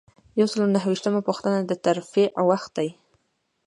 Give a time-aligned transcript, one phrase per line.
[0.39, 2.89] یو سل او نهمه پوښتنه د ترفیع وخت دی.